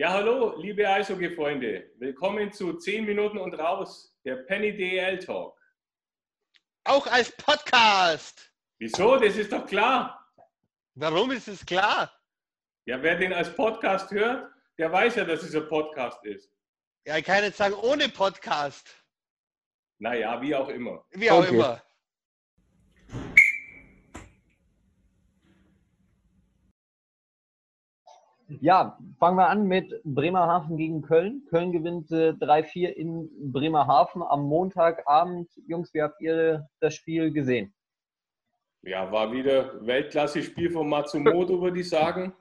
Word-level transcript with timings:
Ja, 0.00 0.12
hallo, 0.12 0.56
liebe 0.56 0.88
Eishockey-Freunde. 0.88 1.90
Willkommen 1.98 2.50
zu 2.50 2.72
10 2.78 3.04
Minuten 3.04 3.36
und 3.36 3.52
raus, 3.52 4.16
der 4.24 4.36
Penny 4.46 4.74
DL 4.74 5.18
Talk. 5.18 5.54
Auch 6.84 7.06
als 7.06 7.30
Podcast. 7.36 8.50
Wieso? 8.78 9.18
Das 9.18 9.36
ist 9.36 9.52
doch 9.52 9.66
klar. 9.66 10.26
Warum 10.94 11.32
ist 11.32 11.48
es 11.48 11.66
klar? 11.66 12.10
Ja, 12.86 13.02
wer 13.02 13.16
den 13.16 13.34
als 13.34 13.54
Podcast 13.54 14.10
hört, 14.10 14.50
der 14.78 14.90
weiß 14.90 15.16
ja, 15.16 15.26
dass 15.26 15.42
es 15.42 15.54
ein 15.54 15.68
Podcast 15.68 16.24
ist. 16.24 16.50
Ja, 17.06 17.18
ich 17.18 17.24
kann 17.26 17.44
jetzt 17.44 17.58
sagen, 17.58 17.74
ohne 17.74 18.08
Podcast. 18.08 18.88
Naja, 19.98 20.40
wie 20.40 20.54
auch 20.54 20.70
immer. 20.70 21.04
Wie 21.10 21.30
auch 21.30 21.44
Okay. 21.44 21.56
immer. 21.56 21.82
Ja, 28.60 28.98
fangen 29.18 29.36
wir 29.36 29.48
an 29.48 29.66
mit 29.66 30.02
Bremerhaven 30.02 30.76
gegen 30.76 31.02
Köln. 31.02 31.44
Köln 31.48 31.70
gewinnt 31.72 32.10
äh, 32.10 32.30
3-4 32.30 32.88
in 32.88 33.52
Bremerhaven 33.52 34.22
am 34.22 34.42
Montagabend. 34.42 35.48
Jungs, 35.68 35.94
wie 35.94 36.02
habt 36.02 36.20
ihr 36.20 36.68
das 36.80 36.94
Spiel 36.94 37.32
gesehen? 37.32 37.72
Ja, 38.82 39.10
war 39.12 39.30
wieder 39.30 39.86
Weltklasse-Spiel 39.86 40.70
von 40.70 40.88
Matsumoto, 40.88 41.60
würde 41.60 41.80
ich 41.80 41.88
sagen. 41.88 42.32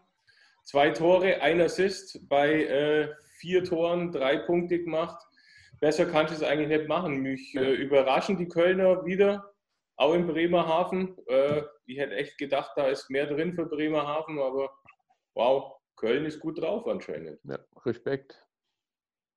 Zwei 0.63 0.90
Tore, 0.90 1.41
ein 1.41 1.62
Assist 1.62 2.27
bei 2.27 2.63
äh, 2.63 3.10
vier 3.40 3.63
Toren, 3.63 4.12
drei 4.12 4.38
Punkte 4.38 4.84
gemacht. 4.84 5.21
Besser 5.80 6.05
kannst 6.05 6.32
du 6.32 6.38
es 6.38 6.44
eigentlich 6.44 6.70
nicht 6.70 6.88
machen. 6.88 7.21
Mich 7.21 7.55
äh, 7.55 7.73
überraschen 7.73 8.38
die 8.38 8.48
Kölner 8.48 9.05
wieder, 9.05 9.52
auch 9.96 10.13
in 10.13 10.27
Bremerhaven. 10.27 11.16
Äh, 11.27 11.63
ich 11.85 11.98
hätte 11.98 12.16
echt 12.16 12.38
gedacht, 12.38 12.71
da 12.76 12.88
ist 12.88 13.10
mehr 13.10 13.27
drin 13.27 13.54
für 13.54 13.66
Bremerhaven, 13.66 14.40
aber 14.40 14.70
wow, 15.35 15.79
Köln 15.99 16.26
ist 16.26 16.39
gut 16.39 16.62
drauf 16.62 16.88
anscheinend. 16.88 17.39
Ja, 17.44 17.59
Respekt. 17.85 18.45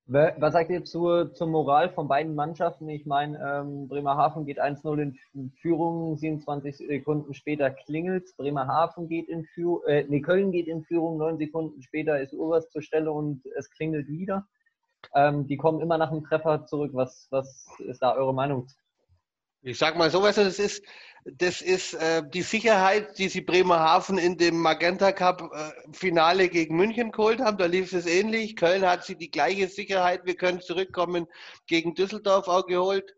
Was 0.07 0.53
sagt 0.53 0.71
ihr 0.71 0.85
zur, 0.85 1.33
zur 1.33 1.47
Moral 1.47 1.91
von 1.91 2.09
beiden 2.09 2.35
Mannschaften? 2.35 2.89
Ich 2.89 3.07
meine, 3.07 3.39
ähm, 3.39 3.89
Bremerhaven 3.89 4.45
geht 4.45 4.61
1-0 4.61 5.15
in 5.33 5.53
Führung, 5.61 6.17
27 6.17 6.77
Sekunden 6.77 7.35
später 7.35 7.71
klingelt 7.71 8.37
Bremerhaven 8.37 9.09
geht 9.09 9.29
in 9.29 9.45
Führung, 9.45 9.85
äh, 9.87 10.05
nee, 10.09 10.21
Köln 10.21 10.51
geht 10.51 10.67
in 10.67 10.85
Führung, 10.85 11.19
9 11.19 11.39
Sekunden 11.39 11.83
später 11.83 12.21
ist 12.21 12.33
Urwas 12.33 12.69
zur 12.71 12.83
Stelle 12.83 13.13
und 13.13 13.45
es 13.57 13.71
klingelt 13.71 14.09
wieder. 14.09 14.47
Ähm, 15.15 15.47
die 15.47 15.57
kommen 15.57 15.81
immer 15.81 15.99
nach 15.99 16.11
dem 16.11 16.25
Treffer 16.25 16.67
zurück. 16.67 16.91
Was, 16.95 17.29
was 17.31 17.67
ist 17.79 18.03
da 18.03 18.15
eure 18.15 18.35
Meinung? 18.35 18.67
Ich 19.63 19.79
sag 19.79 19.97
mal 19.97 20.11
so, 20.11 20.21
du, 20.21 20.27
das 20.27 20.59
ist, 20.59 20.85
das 21.25 21.63
ist 21.63 21.95
äh, 21.95 22.23
die 22.29 22.43
Sicherheit, 22.43 23.17
die 23.19 23.29
sie 23.29 23.43
Bremerhaven 23.43 24.19
in 24.19 24.37
dem 24.39 24.59
Magenta 24.59 25.13
Cup 25.13 25.51
äh, 25.55 25.71
Finale 25.93 26.49
gegen 26.49 26.77
München 26.77 27.13
geholt 27.13 27.41
haben. 27.41 27.59
Da 27.59 27.67
lief 27.67 27.93
es 27.93 28.07
ähnlich. 28.07 28.57
Köln 28.57 28.85
hat 28.85 29.05
sie 29.05 29.15
die 29.17 29.31
gleiche 29.31 29.69
Sicherheit. 29.69 30.25
Wir 30.25 30.37
können 30.37 30.61
zurückkommen 30.61 31.29
gegen 31.67 31.95
Düsseldorf 31.95 32.49
auch 32.49 32.67
geholt. 32.67 33.15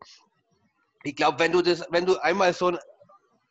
Ich 1.03 1.15
glaube, 1.15 1.39
wenn 1.39 1.51
du 1.51 1.61
das, 1.63 1.83
wenn 1.89 2.05
du 2.05 2.17
einmal 2.17 2.53
so 2.53 2.67
ein 2.67 2.79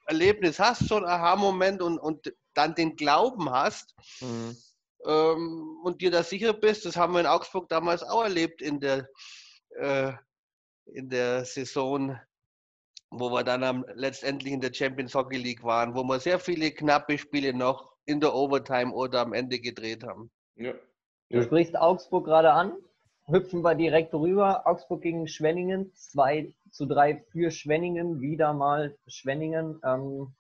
Erlebnis 0.07 0.61
hast, 0.61 0.87
so 0.89 0.97
ein 0.97 1.05
Aha-Moment 1.05 1.83
und, 1.83 1.99
und 1.99 2.33
dann 2.55 2.75
den 2.75 2.95
Glauben 2.97 3.51
hast, 3.51 3.95
Mhm. 4.21 4.57
ähm, 5.07 5.81
und 5.83 6.01
dir 6.01 6.11
da 6.11 6.23
sicher 6.23 6.53
bist, 6.53 6.85
das 6.85 6.97
haben 6.97 7.13
wir 7.15 7.21
in 7.21 7.27
Augsburg 7.27 7.69
damals 7.69 8.03
auch 8.03 8.23
erlebt 8.23 8.63
in 8.63 8.79
der, 8.81 9.09
äh, 9.77 10.13
in 10.87 11.09
der 11.09 11.45
Saison, 11.45 12.19
wo 13.19 13.31
wir 13.31 13.45
dann 13.45 13.63
am, 13.63 13.85
letztendlich 13.95 14.53
in 14.53 14.61
der 14.61 14.73
Champions 14.73 15.15
Hockey 15.15 15.37
League 15.37 15.65
waren, 15.65 15.95
wo 15.95 16.03
wir 16.05 16.21
sehr 16.21 16.39
viele 16.39 16.71
knappe 16.71 17.19
Spiele 17.19 17.55
noch 17.55 17.95
in 18.07 18.21
der 18.21 18.35
Overtime 18.35 18.93
oder 18.93 19.21
am 19.21 19.33
Ende 19.33 19.59
gedreht 19.59 20.05
haben. 20.05 20.31
Ja. 20.57 20.75
Du 21.31 21.43
sprichst 21.43 21.77
Augsburg 21.77 22.27
gerade 22.27 22.53
an. 22.53 22.73
Hüpfen 23.27 23.63
wir 23.63 23.75
direkt 23.75 24.13
rüber. 24.15 24.67
Augsburg 24.67 25.03
gegen 25.03 25.27
Schwenningen. 25.27 25.91
2 25.95 26.55
zu 26.71 26.87
3 26.87 27.25
für 27.31 27.51
Schwenningen. 27.51 28.21
Wieder 28.21 28.53
mal 28.53 28.97
Schwenningen. 29.07 29.81
Ähm, 29.85 30.35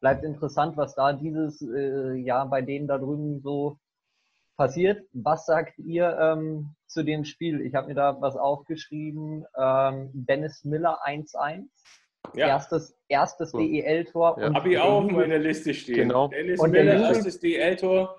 bleibt 0.00 0.24
interessant, 0.24 0.76
was 0.76 0.94
da 0.94 1.12
dieses 1.12 1.60
äh, 1.62 2.14
Jahr 2.14 2.48
bei 2.48 2.62
denen 2.62 2.86
da 2.86 2.98
drüben 2.98 3.40
so 3.40 3.78
passiert. 4.56 5.06
Was 5.12 5.46
sagt 5.46 5.78
ihr 5.78 6.16
ähm, 6.20 6.74
zu 6.86 7.02
dem 7.02 7.24
Spiel? 7.24 7.60
Ich 7.60 7.74
habe 7.74 7.88
mir 7.88 7.94
da 7.94 8.20
was 8.20 8.36
aufgeschrieben. 8.36 9.44
Ähm, 9.56 10.10
Dennis 10.12 10.64
Miller 10.64 11.00
1-1. 11.04 11.66
Ja, 12.34 12.48
Erstes, 12.48 12.96
erstes 13.08 13.50
So. 13.52 13.58
DEL-Tor. 13.58 14.36
Ja. 14.40 14.54
habe 14.54 14.68
ich 14.68 14.74
der 14.74 14.84
auch 14.84 15.04
auf 15.04 15.10
meiner 15.10 15.38
Liste 15.38 15.72
stehen. 15.74 16.08
Genau. 16.08 16.28
Dennis 16.28 16.60
Und 16.60 16.72
der 16.72 16.84
Miller, 16.84 16.96
Jubel- 16.96 17.08
erstes 17.16 17.40
DL-Tor. 17.40 18.16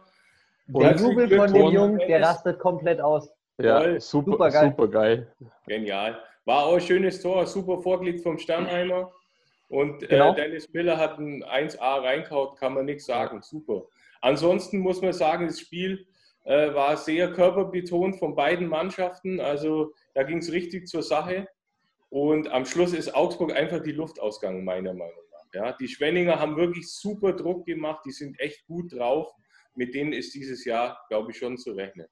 Der 0.68 0.96
Jubel 0.96 1.30
von 1.30 1.54
dem 1.54 1.68
Jungen, 1.72 1.98
der 2.00 2.22
rastet 2.22 2.60
komplett 2.60 3.02
aus. 3.02 3.32
Ja, 3.58 3.80
Toll. 3.80 4.00
super, 4.00 4.32
Supergeil. 4.32 4.70
super 4.70 4.88
geil. 4.88 5.28
Genial. 5.68 6.18
War 6.46 6.66
auch 6.66 6.76
ein 6.76 6.82
schönes 6.82 7.22
Tor, 7.22 7.46
super 7.46 7.80
vorgelegt 7.82 8.22
vom 8.22 8.38
Sternheimer. 8.38 9.12
Und 9.68 10.08
Genau. 10.08 10.32
äh, 10.32 10.36
Dennis 10.36 10.72
Miller 10.74 10.98
hat 10.98 11.20
ein 11.20 11.44
1A 11.44 11.98
reinkaut, 12.04 12.58
kann 12.58 12.74
man 12.74 12.86
nichts 12.86 13.06
sagen. 13.06 13.42
Super. 13.42 13.84
Ansonsten 14.22 14.80
muss 14.80 15.02
man 15.02 15.14
sagen, 15.14 15.48
das 15.48 15.60
Spiel 15.60 16.06
äh, 16.46 16.74
war 16.74 16.98
sehr 16.98 17.32
körperbetont 17.32 18.18
von 18.18 18.36
beiden 18.36 18.68
Mannschaften. 18.68 19.40
Also 19.40 19.92
da 20.16 20.24
ging 20.24 20.40
es 20.40 20.52
richtig 20.52 20.88
zur 20.88 21.04
Sache. 21.04 21.48
Und 22.10 22.52
am 22.52 22.66
Schluss 22.66 22.94
ist 22.94 23.14
Augsburg 23.14 23.56
einfach 23.56 23.82
die 23.82 23.92
Luft 23.92 24.20
ausgegangen, 24.20 24.66
meiner 24.66 24.94
Meinung 24.94 25.14
nach. 25.32 25.54
Ja, 25.54 25.72
die 25.74 25.88
Schwenninger 25.88 26.40
haben 26.40 26.58
wirklich 26.58 26.92
super 26.92 27.34
Druck 27.34 27.66
gemacht, 27.66 28.04
die 28.06 28.12
sind 28.12 28.40
echt 28.40 28.66
gut 28.68 28.94
drauf. 28.94 29.32
Mit 29.76 29.94
denen 29.94 30.14
ist 30.14 30.34
dieses 30.34 30.66
Jahr, 30.66 31.00
glaube 31.10 31.32
ich, 31.32 31.38
schon 31.38 31.58
zu 31.58 31.72
rechnen. 31.72 32.08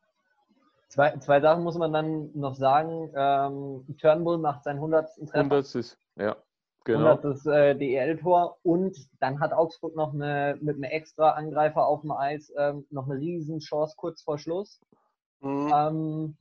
Zwei, 0.89 1.17
zwei 1.17 1.41
Sachen 1.41 1.63
muss 1.63 1.77
man 1.77 1.91
dann 1.91 2.29
noch 2.33 2.55
sagen. 2.55 3.11
Ähm, 3.15 3.97
Turnbull 3.99 4.37
macht 4.37 4.63
seinen 4.63 4.77
100. 4.77 5.09
Treffer, 5.15 5.35
100 5.35 5.75
ist, 5.75 5.97
ja, 6.15 6.37
genau. 6.85 7.17
100. 7.17 7.45
Äh, 7.47 7.75
DEL-Tor 7.75 8.57
und 8.63 8.95
dann 9.19 9.39
hat 9.39 9.51
Augsburg 9.51 9.95
noch 9.95 10.13
eine, 10.13 10.57
mit 10.61 10.75
einem 10.75 10.83
extra 10.83 11.31
Angreifer 11.31 11.85
auf 11.85 12.01
dem 12.01 12.11
Eis 12.11 12.53
ähm, 12.57 12.85
noch 12.89 13.09
eine 13.09 13.19
riesen 13.19 13.59
Chance 13.59 13.95
kurz 13.97 14.21
vor 14.21 14.37
Schluss. 14.37 14.79
Mhm. 15.41 15.71
Ähm, 15.75 16.37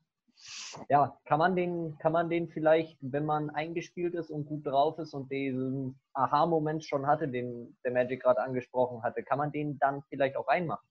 ja, 0.88 1.16
kann 1.24 1.38
man, 1.38 1.56
den, 1.56 1.96
kann 1.98 2.12
man 2.12 2.28
den 2.28 2.48
vielleicht, 2.48 2.98
wenn 3.00 3.24
man 3.24 3.50
eingespielt 3.50 4.14
ist 4.14 4.30
und 4.30 4.46
gut 4.46 4.66
drauf 4.66 4.98
ist 4.98 5.14
und 5.14 5.30
diesen 5.30 5.98
Aha-Moment 6.12 6.84
schon 6.84 7.06
hatte, 7.06 7.28
den 7.28 7.76
der 7.84 7.92
Magic 7.92 8.22
gerade 8.22 8.42
angesprochen 8.42 9.02
hatte, 9.02 9.22
kann 9.22 9.38
man 9.38 9.52
den 9.52 9.78
dann 9.78 10.02
vielleicht 10.08 10.36
auch 10.36 10.48
reinmachen? 10.48 10.86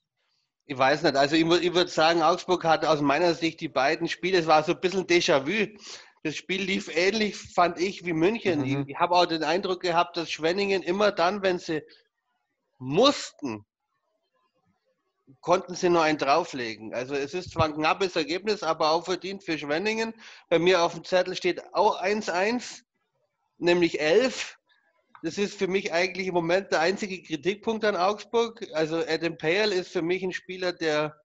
Ich 0.67 0.77
weiß 0.77 1.03
nicht. 1.03 1.15
Also 1.15 1.35
ich, 1.35 1.43
ich 1.43 1.73
würde 1.73 1.89
sagen, 1.89 2.23
Augsburg 2.23 2.63
hat 2.63 2.85
aus 2.85 3.01
meiner 3.01 3.35
Sicht 3.35 3.61
die 3.61 3.69
beiden 3.69 4.07
Spiele, 4.07 4.39
es 4.39 4.47
war 4.47 4.63
so 4.63 4.73
ein 4.73 4.79
bisschen 4.79 5.05
Déjà-vu. 5.05 5.77
Das 6.23 6.35
Spiel 6.35 6.63
lief 6.63 6.89
ähnlich, 6.95 7.37
fand 7.37 7.79
ich, 7.79 8.03
wie 8.03 8.13
München. 8.13 8.61
Mhm. 8.61 8.65
Ich, 8.65 8.89
ich 8.89 8.95
habe 8.97 9.15
auch 9.15 9.27
den 9.27 9.43
Eindruck 9.43 9.81
gehabt, 9.81 10.17
dass 10.17 10.31
Schwenningen 10.31 10.81
immer 10.81 11.11
dann, 11.11 11.43
wenn 11.43 11.59
sie 11.59 11.83
mussten, 12.79 13.63
konnten 15.41 15.75
sie 15.75 15.89
nur 15.89 16.03
einen 16.03 16.17
drauflegen. 16.17 16.93
Also 16.93 17.15
es 17.15 17.33
ist 17.33 17.51
zwar 17.51 17.65
ein 17.65 17.73
knappes 17.73 18.15
Ergebnis, 18.15 18.63
aber 18.63 18.91
auch 18.91 19.05
verdient 19.05 19.43
für 19.43 19.57
Schwenningen. 19.57 20.13
Bei 20.49 20.59
mir 20.59 20.81
auf 20.83 20.93
dem 20.93 21.03
Zettel 21.03 21.35
steht 21.35 21.73
auch 21.73 22.01
1-1, 22.01 22.83
nämlich 23.57 23.99
11. 23.99 24.57
Das 25.23 25.37
ist 25.37 25.57
für 25.57 25.67
mich 25.67 25.91
eigentlich 25.91 26.27
im 26.27 26.35
Moment 26.35 26.71
der 26.71 26.81
einzige 26.81 27.21
Kritikpunkt 27.23 27.83
an 27.85 27.95
Augsburg. 27.95 28.65
Also 28.73 28.97
Adam 28.97 29.37
Pale 29.37 29.73
ist 29.73 29.91
für 29.91 30.03
mich 30.03 30.23
ein 30.23 30.33
Spieler, 30.33 30.71
der 30.71 31.19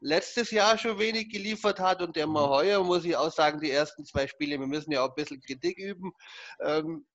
letztes 0.00 0.50
Jahr 0.50 0.78
schon 0.78 0.98
wenig 0.98 1.30
geliefert 1.30 1.78
hat 1.80 2.02
und 2.02 2.16
der 2.16 2.26
mal 2.26 2.48
heuer, 2.48 2.82
muss 2.82 3.04
ich 3.04 3.16
auch 3.16 3.32
sagen, 3.32 3.60
die 3.60 3.70
ersten 3.70 4.04
zwei 4.04 4.26
Spiele, 4.26 4.58
wir 4.58 4.66
müssen 4.66 4.92
ja 4.92 5.02
auch 5.02 5.10
ein 5.10 5.14
bisschen 5.14 5.40
Kritik 5.40 5.78
üben. 5.78 6.12
Ähm, 6.60 7.06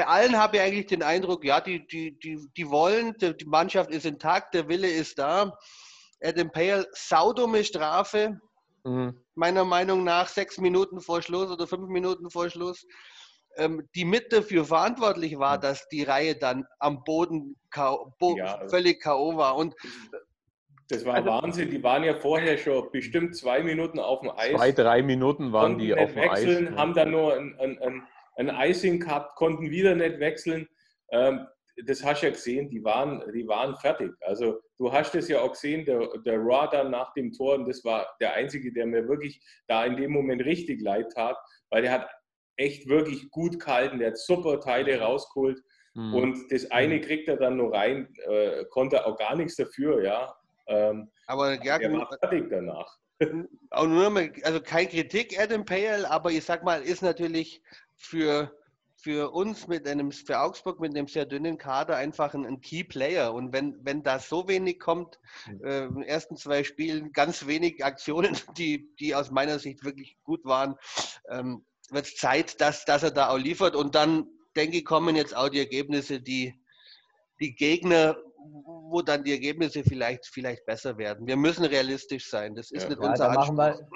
bei 0.00 0.06
allen 0.06 0.38
habe 0.38 0.56
ich 0.56 0.62
eigentlich 0.62 0.86
den 0.86 1.02
Eindruck, 1.02 1.44
ja, 1.44 1.60
die, 1.60 1.86
die, 1.86 2.18
die, 2.18 2.38
die 2.56 2.70
wollen, 2.70 3.14
die, 3.20 3.44
Mannschaft 3.44 3.90
ist 3.90 4.06
intakt, 4.06 4.54
der 4.54 4.66
Wille 4.66 4.88
ist 4.88 5.18
da. 5.18 5.58
Adam 6.22 6.50
Pale, 6.50 6.86
saudumme 6.92 7.62
Strafe, 7.64 8.40
Mhm. 8.82 9.14
meiner 9.34 9.66
Meinung 9.66 10.04
nach, 10.04 10.26
sechs 10.26 10.56
Minuten 10.56 11.02
vor 11.02 11.20
Schluss 11.20 11.50
oder 11.50 11.66
fünf 11.66 11.90
Minuten 11.90 12.30
vor 12.30 12.48
Schluss, 12.48 12.86
ähm, 13.58 13.86
die 13.94 14.06
mit 14.06 14.32
dafür 14.32 14.64
verantwortlich 14.64 15.38
war, 15.38 15.58
dass 15.58 15.86
die 15.88 16.02
Reihe 16.02 16.34
dann 16.34 16.64
am 16.78 17.04
Boden 17.04 17.56
K.O. 17.70 18.14
bo 18.18 18.38
Ja. 18.38 18.66
völlig 18.68 19.02
K.O. 19.02 19.36
war. 19.36 19.56
Und 19.56 19.74
Das 20.88 21.04
war 21.04 21.16
Also- 21.16 21.28
Wahnsinn. 21.28 21.70
Die 21.70 21.82
waren 21.82 22.04
ja 22.04 22.14
vorher 22.18 22.56
schon 22.56 22.90
bestimmt 22.90 23.36
zwei 23.36 23.62
Minuten 23.62 23.98
auf 23.98 24.20
dem 24.22 24.30
Eis. 24.30 24.56
Zwei, 24.56 24.72
drei 24.72 25.02
Minuten 25.02 25.52
waren 25.52 25.76
die 25.76 25.92
auf 25.94 26.14
dem 26.14 26.22
wechseln, 26.22 26.68
Eis. 26.68 26.76
haben 26.78 26.94
dann 26.94 27.10
nur 27.10 27.34
ein, 27.36 27.54
ein, 27.60 27.78
ein, 27.82 28.02
ein 28.40 28.70
Icing 28.70 29.00
gehabt, 29.00 29.36
konnten 29.36 29.70
wieder 29.70 29.94
nicht 29.94 30.18
wechseln. 30.18 30.66
Ähm, 31.12 31.46
das 31.86 32.04
hast 32.04 32.20
du 32.22 32.26
ja 32.26 32.32
gesehen, 32.32 32.68
die 32.68 32.82
waren, 32.84 33.22
die 33.32 33.46
waren 33.46 33.74
fertig. 33.76 34.12
Also 34.20 34.60
du 34.78 34.92
hast 34.92 35.14
es 35.14 35.28
ja 35.28 35.40
auch 35.40 35.52
gesehen, 35.52 35.84
der, 35.84 36.08
der 36.26 36.38
Raw 36.38 36.68
dann 36.70 36.90
nach 36.90 37.12
dem 37.14 37.32
Tor, 37.32 37.54
und 37.54 37.66
das 37.68 37.82
war 37.84 38.06
der 38.20 38.34
Einzige, 38.34 38.72
der 38.72 38.86
mir 38.86 39.08
wirklich 39.08 39.40
da 39.66 39.84
in 39.84 39.96
dem 39.96 40.12
Moment 40.12 40.44
richtig 40.44 40.82
leid 40.82 41.12
tat, 41.14 41.36
weil 41.70 41.82
der 41.82 41.92
hat 41.92 42.10
echt 42.56 42.86
wirklich 42.88 43.30
gut 43.30 43.58
gehalten, 43.58 43.98
der 43.98 44.08
hat 44.08 44.18
super 44.18 44.60
Teile 44.60 45.00
rausgeholt 45.00 45.58
Mhm. 45.94 46.14
und 46.14 46.52
das 46.52 46.70
eine 46.70 47.00
kriegt 47.00 47.28
er 47.28 47.36
dann 47.36 47.56
nur 47.56 47.72
rein, 47.74 48.12
äh, 48.28 48.64
konnte 48.66 49.04
auch 49.06 49.16
gar 49.16 49.34
nichts 49.34 49.56
dafür, 49.56 50.02
ja. 50.02 50.32
Ähm, 50.68 51.10
Aber 51.26 51.54
ja, 51.64 51.78
er 51.78 51.92
war 51.92 52.08
fertig 52.20 52.48
danach. 52.48 52.96
Auch 53.70 53.86
nur 53.86 54.10
mal, 54.10 54.32
also 54.42 54.60
kein 54.60 54.88
Kritik, 54.88 55.38
Adam 55.38 55.64
Pale, 55.64 56.10
aber 56.10 56.30
ich 56.32 56.44
sag 56.44 56.64
mal, 56.64 56.82
ist 56.82 57.02
natürlich 57.02 57.62
für, 57.96 58.56
für 58.96 59.32
uns 59.32 59.68
mit 59.68 59.86
einem, 59.86 60.10
für 60.12 60.40
Augsburg 60.40 60.80
mit 60.80 60.96
einem 60.96 61.06
sehr 61.06 61.26
dünnen 61.26 61.58
Kader 61.58 61.96
einfach 61.96 62.34
ein, 62.34 62.46
ein 62.46 62.60
Key 62.60 62.84
Player. 62.84 63.32
Und 63.32 63.52
wenn, 63.52 63.78
wenn 63.84 64.02
da 64.02 64.18
so 64.18 64.48
wenig 64.48 64.80
kommt, 64.80 65.18
äh, 65.62 65.84
in 65.84 65.94
den 65.94 66.02
ersten 66.02 66.36
zwei 66.36 66.64
Spielen 66.64 67.12
ganz 67.12 67.46
wenig 67.46 67.84
Aktionen, 67.84 68.36
die, 68.56 68.94
die 68.96 69.14
aus 69.14 69.30
meiner 69.30 69.58
Sicht 69.58 69.84
wirklich 69.84 70.16
gut 70.22 70.44
waren, 70.44 70.76
ähm, 71.28 71.64
wird 71.90 72.06
es 72.06 72.16
Zeit, 72.16 72.60
dass, 72.60 72.84
dass 72.84 73.02
er 73.02 73.10
da 73.10 73.30
auch 73.30 73.38
liefert. 73.38 73.76
Und 73.76 73.94
dann, 73.94 74.26
denke 74.56 74.78
ich, 74.78 74.84
kommen 74.84 75.16
jetzt 75.16 75.36
auch 75.36 75.48
die 75.48 75.58
Ergebnisse, 75.58 76.20
die 76.20 76.54
die 77.40 77.54
Gegner, 77.54 78.16
wo 78.90 79.02
dann 79.02 79.24
die 79.24 79.32
Ergebnisse 79.32 79.82
vielleicht, 79.84 80.26
vielleicht 80.26 80.64
besser 80.66 80.98
werden. 80.98 81.26
Wir 81.26 81.36
müssen 81.36 81.64
realistisch 81.64 82.28
sein. 82.28 82.54
Das 82.54 82.70
ist 82.70 82.84
Ja. 82.84 82.88
nicht 82.90 83.02
Ja, 83.02 83.10
unser 83.10 83.24
dann 83.26 83.34
machen 83.34 83.56
wir, 83.56 83.62
Anspruch. 83.64 83.88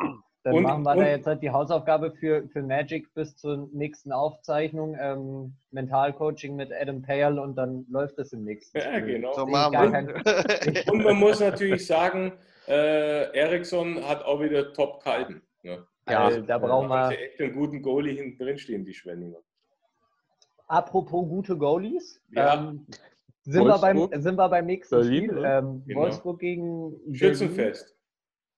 dann 0.45 0.55
Und- 0.55 0.63
machen 0.63 0.83
wir 0.83 0.91
und- 0.93 0.99
da 1.01 1.07
jetzt 1.09 1.27
halt 1.27 1.43
die 1.43 1.51
Hausaufgabe 1.51 2.13
für, 2.13 2.47
für 2.49 2.63
Magic 2.63 3.13
bis 3.15 3.37
zur 3.37 3.69
nächsten 3.73 4.13
Aufzeichnung. 4.13 4.97
Ähm, 5.01 5.55
Mentalcoaching 5.71 6.55
mit 6.57 6.71
Adam 6.73 7.03
Pale 7.03 7.41
und 7.41 7.57
dann 7.57 7.87
läuft 7.91 8.19
es 8.19 8.33
im 8.33 8.45
nächsten 8.45 8.79
Ja, 8.79 8.85
Spiel. 8.99 9.15
genau. 9.15 9.33
So 9.33 9.47
wir. 9.47 10.93
Und 10.93 11.03
man 11.05 11.17
muss 11.17 11.41
natürlich 11.41 11.87
sagen, 11.87 12.33
äh, 12.69 13.31
Eriksson 13.37 14.07
hat 14.07 14.25
auch 14.25 14.41
wieder 14.41 14.73
top 14.73 15.03
gehalten. 15.03 15.43
Ne? 15.63 15.87
Ja, 16.09 16.25
also, 16.27 16.43
da 16.43 16.59
brauchen 16.59 16.89
wir, 16.89 17.11
echt 17.19 17.41
einen 17.41 17.55
guten 17.55 17.81
Goalie 17.83 18.13
hinten 18.15 18.39
drin 18.43 18.59
stehen, 18.59 18.85
die 18.85 18.93
Schwenninger. 18.95 19.39
apropos 20.67 21.29
gute 21.29 21.57
Goalies, 21.57 22.21
Ja. 22.31 22.55
ähm, 22.55 22.87
sind, 23.45 23.65
wir 23.67 23.79
beim, 23.79 24.09
sind 24.23 24.37
wir 24.37 24.49
beim 24.49 24.67
nächsten 24.67 24.97
Berlin, 24.97 25.31
Spiel. 25.31 25.45
Ähm, 25.45 25.83
Genau. 25.87 26.01
Wolfsburg 26.01 26.39
gegen. 26.41 26.95
Schützenfest. 27.13 27.95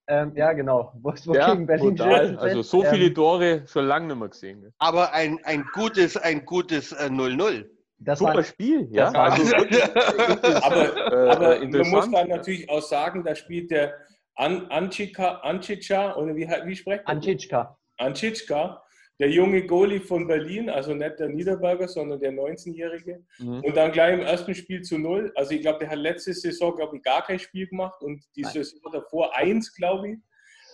Ähm, 0.08 0.32
ja, 0.36 0.52
genau. 0.52 0.92
Wolfsburg 1.02 1.36
Ja, 1.36 1.52
gegen 1.52 1.66
Berlin. 1.66 1.96
Schützenfest. 1.98 2.38
Also 2.38 2.62
so 2.62 2.82
viele 2.84 3.06
Ähm, 3.06 3.14
Tore 3.14 3.62
schon 3.66 3.86
lange 3.86 4.06
nicht 4.06 4.18
mehr 4.18 4.28
gesehen. 4.28 4.72
Aber 4.78 5.12
ein, 5.12 5.38
ein 5.44 5.64
gutes, 5.74 6.16
ein 6.16 6.44
gutes 6.44 6.92
äh, 6.92 7.06
0-0. 7.10 7.66
das 7.98 8.20
Super 8.20 8.34
war, 8.34 8.42
Spiel, 8.44 8.86
ja. 8.92 9.10
das 9.10 9.14
war- 9.14 9.32
Also 9.32 9.56
Aber, 10.62 10.96
äh, 10.96 11.30
aber 11.30 11.66
man 11.66 11.90
muss 11.90 12.10
dann 12.10 12.28
natürlich 12.28 12.68
auch 12.70 12.82
sagen, 12.82 13.24
da 13.24 13.34
spielt 13.34 13.70
der 13.72 13.94
An 14.36 14.66
Anchika, 14.70 15.40
Anchicha, 15.42 16.14
oder 16.14 16.36
wie, 16.36 16.46
wie 16.46 16.76
spricht 16.76 17.04
man? 17.06 17.16
Antitschka. 17.16 17.76
Anchitschka, 17.96 18.82
der 19.18 19.30
junge 19.30 19.66
Goalie 19.66 20.00
von 20.00 20.26
Berlin, 20.26 20.68
also 20.68 20.94
nicht 20.94 21.18
der 21.18 21.28
Niederberger, 21.28 21.88
sondern 21.88 22.20
der 22.20 22.32
19-Jährige. 22.32 23.24
Mhm. 23.38 23.64
Und 23.64 23.76
dann 23.76 23.92
gleich 23.92 24.14
im 24.14 24.20
ersten 24.20 24.54
Spiel 24.54 24.82
zu 24.82 24.98
null. 24.98 25.32
Also 25.36 25.52
ich 25.52 25.62
glaube, 25.62 25.78
der 25.78 25.90
hat 25.90 25.98
letzte 25.98 26.34
Saison, 26.34 26.76
glaube 26.76 26.96
ich, 26.96 27.02
gar 27.02 27.24
kein 27.24 27.38
Spiel 27.38 27.66
gemacht 27.66 28.02
und 28.02 28.22
die 28.36 28.42
Nein. 28.42 28.52
Saison 28.52 28.80
davor 28.92 29.34
eins, 29.34 29.74
glaube 29.74 30.10
ich. 30.10 30.18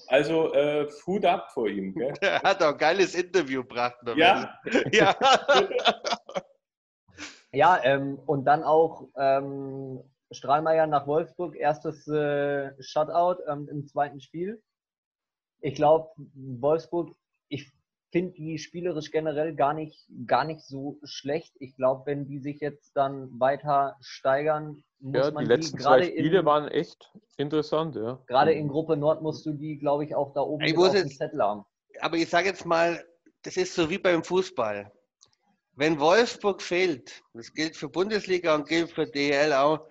Also 0.08 0.52
äh, 0.52 0.88
Hut 1.06 1.24
ab 1.24 1.50
vor 1.52 1.68
ihm. 1.68 1.94
Gell? 1.94 2.12
Er 2.20 2.42
hat 2.42 2.62
auch 2.62 2.72
ein 2.72 2.78
geiles 2.78 3.14
Interview 3.14 3.62
gebracht. 3.62 3.96
Ja, 4.16 4.58
ja. 4.92 5.16
Ja, 7.54 7.78
ähm, 7.84 8.18
und 8.24 8.46
dann 8.46 8.62
auch 8.62 9.08
ähm, 9.14 10.02
Strahlmeier 10.30 10.86
nach 10.86 11.06
Wolfsburg, 11.06 11.54
erstes 11.54 12.08
äh, 12.08 12.72
Shutout 12.82 13.42
ähm, 13.46 13.68
im 13.70 13.86
zweiten 13.86 14.20
Spiel. 14.20 14.62
Ich 15.60 15.74
glaube, 15.74 16.08
Wolfsburg, 16.16 17.14
finde 18.12 18.32
die 18.34 18.58
spielerisch 18.58 19.10
generell 19.10 19.54
gar 19.54 19.72
nicht, 19.74 20.06
gar 20.26 20.44
nicht 20.44 20.60
so 20.60 20.98
schlecht. 21.02 21.54
Ich 21.58 21.74
glaube, 21.76 22.02
wenn 22.06 22.26
die 22.26 22.38
sich 22.38 22.60
jetzt 22.60 22.92
dann 22.94 23.28
weiter 23.40 23.96
steigern, 24.00 24.84
muss 25.00 25.26
Ja, 25.26 25.30
man 25.32 25.44
die 25.44 25.48
letzten 25.50 25.76
die 25.78 25.82
zwei 25.82 25.90
gerade 26.00 26.04
Spiele 26.12 26.38
in, 26.40 26.44
waren 26.44 26.68
echt 26.68 27.10
interessant, 27.38 27.96
ja. 27.96 28.20
gerade 28.26 28.52
in 28.52 28.68
Gruppe 28.68 28.96
Nord 28.96 29.22
musst 29.22 29.44
du 29.46 29.52
die, 29.52 29.78
glaube 29.78 30.04
ich, 30.04 30.14
auch 30.14 30.32
da 30.34 30.42
oben 30.42 30.62
Ich 30.64 30.76
auf 30.76 30.90
dem 30.92 31.06
jetzt- 31.06 31.16
Zettel 31.18 31.42
haben. 31.42 31.64
Aber 32.00 32.16
ich 32.16 32.28
sage 32.28 32.48
jetzt 32.48 32.64
mal, 32.66 33.04
das 33.42 33.56
ist 33.56 33.74
so 33.74 33.88
wie 33.90 33.98
beim 33.98 34.22
Fußball. 34.22 34.92
Wenn 35.74 35.98
Wolfsburg 35.98 36.60
fehlt, 36.60 37.22
das 37.32 37.52
gilt 37.54 37.76
für 37.76 37.88
Bundesliga 37.88 38.54
und 38.54 38.68
gilt 38.68 38.90
für 38.90 39.06
DL 39.06 39.52
auch, 39.54 39.86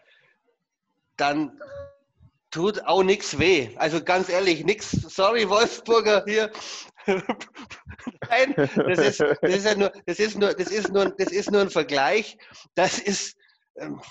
dann 1.18 1.60
tut 2.52 2.84
auch 2.86 3.04
nichts 3.04 3.40
weh. 3.40 3.70
Also 3.78 4.04
ganz 4.04 4.30
ehrlich, 4.30 4.64
nichts. 4.64 4.92
Sorry, 4.92 5.50
Wolfsburger 5.50 6.24
hier. 6.28 6.52
Nein, 8.30 8.54
das 8.56 9.00
ist, 9.00 9.20
das 9.20 9.38
ist 9.56 9.66
ja 9.66 9.76
nur, 9.76 9.92
das 10.06 10.20
ist 10.20 10.38
nur, 10.38 10.54
das 10.54 10.68
ist 10.70 10.92
nur, 10.92 11.10
das 11.18 11.32
ist 11.32 11.52
nur 11.52 11.62
ein 11.62 11.70
Vergleich. 11.70 12.38
Das 12.76 13.00
ist 13.00 13.36
ähm, 13.78 14.02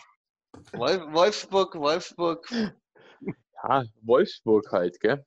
Wolf- 0.73 1.13
Wolfsburg, 1.13 1.75
Wolfsburg. 1.77 2.51
Ja, 3.63 3.85
Wolfsburg 4.03 4.73
halt, 4.73 4.99
gell? 5.01 5.25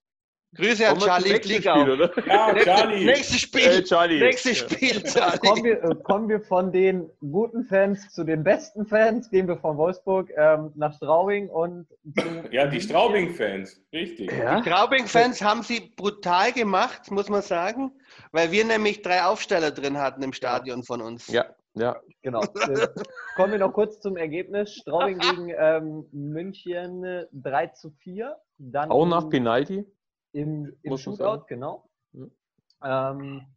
Grüße 0.56 0.88
an 0.88 0.98
Kommen 0.98 1.08
Charlie 1.08 1.70
oder? 1.92 2.12
ja 2.28 2.56
Charlie. 2.56 3.06
Nächstes 3.06 3.42
Spiel. 3.42 3.62
Äh, 3.62 3.84
Charlie. 3.84 4.20
Nächstes. 4.20 4.58
Spiel, 4.60 5.02
Kommen 5.02 5.14
Charlie. 5.14 5.64
wir, 5.64 5.84
äh, 5.84 5.96
kommen 6.04 6.30
wir 6.30 6.42
von 6.42 6.72
den 6.72 7.10
guten 7.20 7.66
Fans 7.66 8.10
zu 8.14 8.24
den 8.24 8.44
besten 8.44 8.86
Fans, 8.86 9.30
gehen 9.30 9.48
wir 9.48 9.58
von 9.58 9.78
Wolfsburg 9.78 10.30
ähm, 10.38 10.72
nach 10.76 10.94
Straubing 10.96 11.50
und 11.50 11.88
zu 12.18 12.26
Ja, 12.52 12.68
die 12.68 12.82
Straubing-Fans, 12.82 13.82
richtig. 13.92 14.32
Ja? 14.32 14.62
Straubing-Fans 14.62 15.42
haben 15.42 15.64
sie 15.64 15.92
brutal 15.96 16.52
gemacht, 16.52 17.10
muss 17.10 17.30
man 17.30 17.42
sagen, 17.42 17.92
weil 18.32 18.52
wir 18.52 18.66
nämlich 18.66 19.02
drei 19.02 19.24
Aufsteller 19.24 19.72
drin 19.72 19.98
hatten 19.98 20.22
im 20.22 20.34
Stadion 20.34 20.84
von 20.84 21.02
uns. 21.02 21.28
Ja, 21.28 21.46
ja. 21.74 21.96
Genau. 22.22 22.42
Äh, 22.42 22.88
kommen 23.36 23.52
wir 23.52 23.60
noch 23.60 23.74
kurz 23.74 24.00
zum 24.00 24.16
Ergebnis. 24.18 24.74
Straubing 24.76 25.18
gegen 25.20 25.54
ähm, 25.58 26.06
München 26.12 27.04
äh, 27.04 27.26
3 27.34 27.68
zu 27.68 27.92
4. 28.04 28.36
Dann 28.60 28.92
Auch 28.92 29.06
nach 29.06 29.30
Penalty. 29.30 29.86
Im, 30.34 30.76
im 30.82 30.98
Shootout, 30.98 31.46
genau. 31.48 31.90
Mhm. 32.12 32.32
Ähm, 32.84 33.48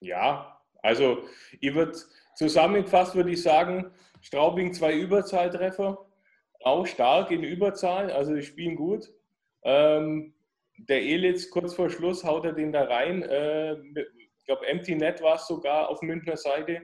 Ja, 0.00 0.60
also 0.82 1.24
ich 1.60 1.74
würde 1.74 1.98
zusammengefasst 2.36 3.14
würde 3.14 3.30
ich 3.30 3.42
sagen, 3.42 3.90
Straubing 4.20 4.72
zwei 4.72 4.94
Überzahltreffer, 4.94 6.06
auch 6.62 6.86
stark 6.86 7.30
in 7.30 7.42
Überzahl, 7.42 8.10
also 8.10 8.34
die 8.34 8.42
spielen 8.42 8.76
gut. 8.76 9.12
Ähm, 9.62 10.34
der 10.76 11.02
Elitz 11.02 11.50
kurz 11.50 11.74
vor 11.74 11.90
Schluss 11.90 12.22
haut 12.24 12.44
er 12.44 12.52
den 12.52 12.72
da 12.72 12.84
rein. 12.84 13.22
Äh, 13.22 13.74
ich 13.94 14.44
glaube, 14.44 14.66
Empty 14.66 14.94
Net 14.94 15.20
war 15.20 15.36
es 15.36 15.46
sogar 15.46 15.88
auf 15.88 16.02
Münchner 16.02 16.36
Seite. 16.36 16.82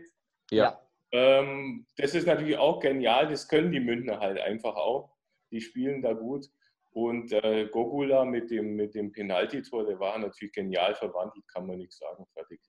Ja. 0.51 0.81
Ähm, 1.13 1.87
das 1.97 2.15
ist 2.15 2.27
natürlich 2.27 2.59
auch 2.59 2.81
genial, 2.81 3.29
das 3.29 3.49
können 3.49 3.71
die 3.71 3.81
Münchner 3.81 4.19
halt 4.19 4.41
einfach 4.41 4.75
auch. 4.75 5.15
Die 5.51 5.61
spielen 5.61 6.03
da 6.03 6.13
gut. 6.13 6.47
Und 6.95 7.33
äh, 7.33 7.67
Gogula 7.73 8.25
mit 8.25 8.51
dem, 8.53 8.77
mit 8.77 8.95
dem 8.95 9.11
Penalty-Tor, 9.11 9.85
der 9.85 9.99
war 9.99 10.17
natürlich 10.17 10.55
genial 10.55 10.95
verwandelt, 10.95 11.45
kann 11.53 11.67
man 11.67 11.79
nichts 11.79 11.99
sagen. 11.99 12.25
Fertig. 12.35 12.61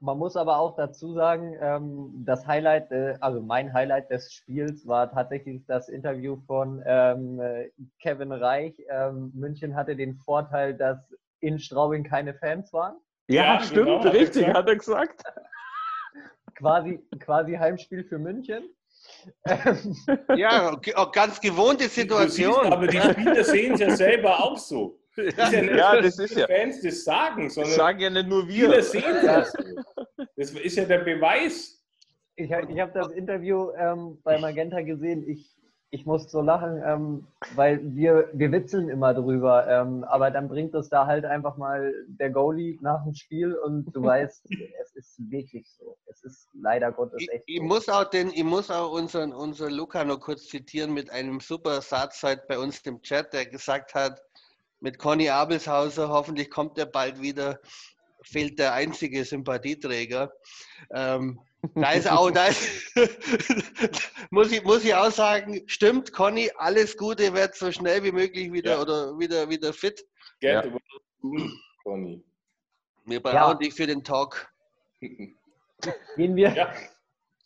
man 0.00 0.18
muss 0.18 0.34
aber 0.36 0.58
auch 0.58 0.74
dazu 0.76 1.12
sagen, 1.14 1.56
ähm, 1.60 2.10
das 2.26 2.46
Highlight, 2.48 2.90
äh, 2.90 3.16
also 3.20 3.40
mein 3.40 3.72
Highlight 3.72 4.10
des 4.10 4.32
Spiels 4.32 4.86
war 4.88 5.12
tatsächlich 5.12 5.64
das 5.66 5.88
Interview 5.88 6.36
von 6.48 6.82
ähm, 6.84 7.38
äh, 7.40 7.70
Kevin 8.02 8.32
Reich. 8.32 8.74
Ähm, 8.88 9.30
München 9.34 9.76
hatte 9.76 9.94
den 9.94 10.16
Vorteil, 10.16 10.74
dass 10.74 10.98
in 11.38 11.60
Straubing 11.60 12.02
keine 12.02 12.34
Fans 12.34 12.72
waren. 12.72 12.96
Ja, 13.28 13.54
Ja, 13.54 13.60
stimmt, 13.60 13.86
genau, 13.86 13.98
hat 14.00 14.06
er 14.06 14.12
richtig, 14.14 14.46
gesagt. 14.46 14.56
hat 14.56 14.68
er 14.68 14.76
gesagt. 14.76 15.22
Quasi, 16.56 16.98
quasi 17.20 17.54
Heimspiel 17.54 18.02
für 18.04 18.18
München. 18.18 18.64
Ja, 20.36 20.74
ganz 21.12 21.40
gewohnte 21.40 21.84
Du 21.84 21.90
siehst, 21.90 21.94
Situation. 21.94 22.72
aber 22.72 22.86
die 22.86 23.00
Spieler 23.00 23.44
sehen 23.44 23.74
es 23.74 23.80
ja 23.80 23.90
selber 23.96 24.38
auch 24.44 24.56
so. 24.58 24.96
Das 25.16 25.48
ist 25.48 25.52
ja 25.52 25.62
nicht, 25.62 25.74
Ja, 25.74 26.00
das 26.00 26.18
ist 26.18 26.34
die 26.36 26.40
ja- 26.40 26.46
Fans 26.46 26.80
das 26.82 27.04
sagen, 27.04 27.44
Das 27.44 27.54
sondern 27.54 27.72
sagen 27.72 28.00
ja 28.00 28.10
nicht 28.10 28.28
nur 28.28 28.42
Spieler 28.44 28.70
wir. 28.72 28.82
sehen 28.82 29.02
das 29.24 29.52
so. 29.52 29.62
Das 30.36 30.50
ist 30.52 30.76
ja 30.76 30.84
der 30.84 30.98
Beweis. 31.00 31.82
Ich, 32.36 32.48
ich 32.50 32.80
habe 32.80 32.92
das 32.94 33.08
Interview 33.08 33.70
ähm, 33.76 34.18
bei 34.22 34.38
Magenta 34.38 34.80
gesehen. 34.80 35.28
Ich, 35.28 35.50
ich 35.92 36.06
musste 36.06 36.30
so 36.30 36.40
lachen, 36.40 36.80
ähm, 36.84 37.26
weil 37.56 37.80
wir, 37.94 38.30
wir 38.32 38.52
witzeln 38.52 38.88
immer 38.88 39.12
drüber. 39.12 39.66
Ähm, 39.66 40.04
aber 40.04 40.30
dann 40.30 40.48
bringt 40.48 40.72
es 40.74 40.88
da 40.88 41.06
halt 41.06 41.24
einfach 41.24 41.56
mal 41.56 41.92
der 42.06 42.30
Goalie 42.30 42.78
nach 42.80 43.02
dem 43.02 43.14
Spiel 43.14 43.54
und 43.54 43.84
du 43.94 44.02
weißt, 44.04 44.46
es 44.80 44.94
ist 44.94 45.30
wirklich 45.30 45.68
so. 45.68 45.96
Es 46.06 46.22
ist 46.22 46.48
leider 46.54 46.92
Gottes 46.92 47.20
Ich, 47.20 47.32
echt 47.32 47.44
ich 47.46 47.58
so. 47.58 47.64
muss 47.64 47.88
auch 47.88 48.04
den, 48.04 48.30
ich 48.30 48.44
muss 48.44 48.70
auch 48.70 48.92
unseren, 48.92 49.32
unseren 49.32 49.72
Luca 49.72 50.04
noch 50.04 50.20
kurz 50.20 50.46
zitieren 50.46 50.94
mit 50.94 51.10
einem 51.10 51.40
super 51.40 51.80
Satz 51.80 52.22
heute 52.22 52.44
bei 52.48 52.58
uns 52.58 52.78
im 52.86 53.02
Chat, 53.02 53.32
der 53.32 53.46
gesagt 53.46 53.94
hat, 53.94 54.22
mit 54.78 54.98
Conny 54.98 55.28
Abelshauser, 55.28 56.08
hoffentlich 56.08 56.50
kommt 56.50 56.78
er 56.78 56.86
bald 56.86 57.20
wieder, 57.20 57.58
fehlt 58.22 58.58
der 58.58 58.74
einzige 58.74 59.24
Sympathieträger. 59.24 60.32
Ähm, 60.94 61.40
da 61.74 61.92
ist 61.92 62.10
auch, 62.10 62.30
da 62.30 62.46
ist, 62.46 62.94
muss, 64.30 64.50
ich, 64.52 64.62
muss 64.64 64.84
ich 64.84 64.94
auch 64.94 65.10
sagen, 65.10 65.62
stimmt, 65.66 66.12
Conny, 66.12 66.50
alles 66.56 66.96
Gute, 66.96 67.32
wird 67.34 67.54
so 67.54 67.70
schnell 67.70 68.02
wie 68.04 68.12
möglich 68.12 68.52
wieder 68.52 68.72
Ja. 68.72 68.80
oder 68.82 69.18
wieder, 69.18 69.48
wieder 69.48 69.72
fit. 69.72 70.04
Gell, 70.40 70.54
Ja. 70.54 70.62
du 70.62 70.72
warst 70.72 70.84
gut, 71.20 71.50
Conny. 71.82 72.22
Wir 73.04 73.20
brauchen 73.20 73.34
Ja. 73.34 73.54
dich 73.54 73.74
für 73.74 73.86
den 73.86 74.02
Talk. 74.04 74.50
Gehen 76.16 76.36
wir, 76.36 76.50
Ja, 76.54 76.72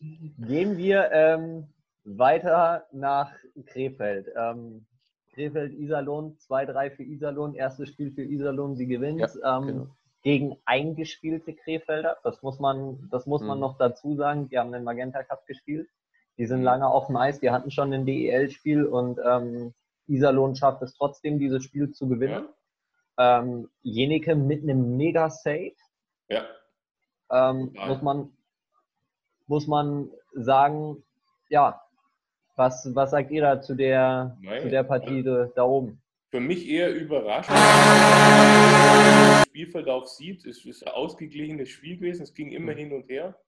gehen 0.00 0.76
wir 0.76 1.10
ähm, 1.12 1.68
weiter 2.04 2.86
nach 2.92 3.32
Krefeld. 3.66 4.28
Ähm, 4.36 4.84
Krefeld 5.32 5.72
Iserlohn, 5.74 6.36
2-3 6.48 6.90
für 6.96 7.02
Iserlohn, 7.04 7.54
erstes 7.54 7.88
Spiel 7.90 8.12
für 8.12 8.22
Iserlohn, 8.22 8.76
sie 8.76 8.86
gewinnt. 8.86 9.20
Ja, 9.20 9.58
ähm, 9.58 9.66
genau. 9.66 9.96
Gegen 10.24 10.56
eingespielte 10.64 11.54
Krefelder, 11.54 12.16
das 12.24 12.42
muss 12.42 12.58
man, 12.58 13.08
das 13.12 13.26
muss 13.26 13.42
man 13.42 13.58
Mhm. 13.58 13.60
noch 13.60 13.78
dazu 13.78 14.16
sagen. 14.16 14.48
Die 14.48 14.58
haben 14.58 14.72
den 14.72 14.82
Magenta 14.82 15.22
Cup 15.22 15.46
gespielt. 15.46 15.88
Die 16.38 16.46
sind 16.46 16.58
Mhm. 16.60 16.64
lange 16.64 16.88
auf 16.88 17.06
dem 17.06 17.16
Eis, 17.16 17.38
die 17.40 17.50
hatten 17.52 17.70
schon 17.70 17.92
ein 17.92 18.06
DEL-Spiel 18.06 18.84
und 18.86 19.20
ähm, 19.24 19.74
Iserlohn 20.08 20.56
schafft 20.56 20.82
es 20.82 20.94
trotzdem, 20.96 21.38
dieses 21.38 21.62
Spiel 21.62 21.92
zu 21.92 22.08
gewinnen. 22.08 22.48
Ähm, 23.18 23.68
Jenike 23.82 24.34
mit 24.34 24.62
einem 24.64 24.96
Mega-Save. 24.96 25.72
Ja. 26.28 26.44
ähm, 27.30 27.72
muss 27.86 28.02
man 28.02 28.32
muss 29.46 29.66
man 29.66 30.10
sagen, 30.32 31.04
ja, 31.50 31.80
was, 32.56 32.90
was 32.94 33.10
sagt 33.10 33.30
ihr 33.30 33.42
da 33.42 33.60
zu 33.60 33.74
der, 33.74 34.36
Nein. 34.40 34.62
zu 34.62 34.68
der 34.70 34.82
Partie 34.84 35.22
da, 35.22 35.46
da 35.54 35.64
oben? 35.64 36.00
Für 36.34 36.40
mich 36.40 36.68
eher 36.68 36.92
überraschend. 36.92 37.56
Den 37.56 39.46
Spielverlauf 39.46 40.08
sieht, 40.08 40.44
es 40.44 40.64
ist 40.64 40.84
ein 40.84 40.92
ausgeglichenes 40.92 41.68
Spiel 41.68 41.96
gewesen, 41.96 42.24
es 42.24 42.34
ging 42.34 42.50
immer 42.50 42.72
hin 42.72 42.92
und 42.92 43.08
her. 43.08 43.38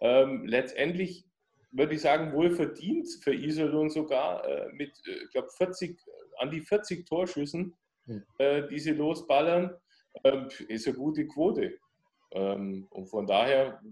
Ähm, 0.00 0.46
letztendlich 0.46 1.24
würde 1.72 1.96
ich 1.96 2.00
sagen, 2.00 2.32
wohl 2.32 2.52
verdient 2.52 3.08
für 3.24 3.34
Iserlohn 3.34 3.90
sogar 3.90 4.46
äh, 4.46 4.72
mit, 4.72 4.92
äh, 5.08 5.24
ich 5.24 5.30
glaube, 5.32 5.48
40, 5.48 5.98
an 6.38 6.52
die 6.52 6.60
40 6.60 7.04
Torschüssen, 7.06 7.74
Hm. 8.06 8.22
äh, 8.38 8.68
die 8.68 8.78
sie 8.78 8.92
losballern, 8.92 9.74
ähm, 10.22 10.46
ist 10.68 10.86
eine 10.86 10.96
gute 10.96 11.26
Quote. 11.26 11.76
Ähm, 12.30 12.86
und 12.90 13.06
von 13.06 13.26
daher, 13.26 13.82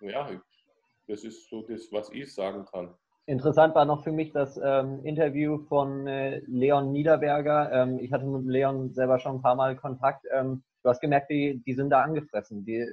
ja, 0.00 0.42
das 1.06 1.22
ist 1.22 1.50
so 1.50 1.60
das, 1.60 1.92
was 1.92 2.08
ich 2.14 2.32
sagen 2.32 2.64
kann. 2.64 2.94
Interessant 3.26 3.74
war 3.76 3.84
noch 3.84 4.02
für 4.02 4.10
mich 4.10 4.32
das 4.32 4.60
ähm, 4.62 5.04
Interview 5.04 5.58
von 5.68 6.08
äh, 6.08 6.40
Leon 6.46 6.90
Niederberger. 6.90 7.70
Ähm, 7.72 7.98
ich 8.00 8.12
hatte 8.12 8.26
mit 8.26 8.46
Leon 8.46 8.92
selber 8.94 9.20
schon 9.20 9.36
ein 9.36 9.42
paar 9.42 9.54
Mal 9.54 9.76
Kontakt. 9.76 10.26
Ähm, 10.32 10.64
du 10.82 10.88
hast 10.88 11.00
gemerkt, 11.00 11.30
die, 11.30 11.62
die 11.64 11.74
sind 11.74 11.90
da 11.90 12.02
angefressen. 12.02 12.64
Die, 12.64 12.84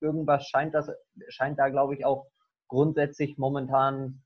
irgendwas 0.00 0.48
scheint, 0.48 0.74
das, 0.74 0.90
scheint 1.28 1.58
da, 1.58 1.68
glaube 1.68 1.94
ich, 1.94 2.04
auch 2.04 2.26
grundsätzlich 2.68 3.38
momentan 3.38 4.22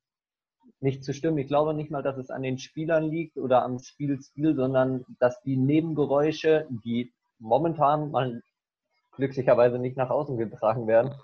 nicht 0.80 1.04
zu 1.04 1.12
stimmen. 1.12 1.36
Ich 1.36 1.48
glaube 1.48 1.74
nicht 1.74 1.90
mal, 1.90 2.02
dass 2.02 2.16
es 2.16 2.30
an 2.30 2.42
den 2.42 2.58
Spielern 2.58 3.04
liegt 3.04 3.36
oder 3.36 3.62
am 3.62 3.78
Spielstil, 3.78 4.54
sondern 4.54 5.04
dass 5.18 5.42
die 5.42 5.58
Nebengeräusche, 5.58 6.66
die 6.84 7.12
momentan 7.38 8.10
mal 8.10 8.42
glücklicherweise 9.12 9.78
nicht 9.78 9.98
nach 9.98 10.08
außen 10.08 10.38
getragen 10.38 10.86
werden, 10.86 11.14